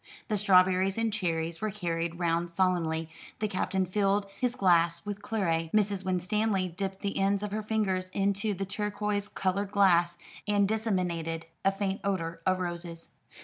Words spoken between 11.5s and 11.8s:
a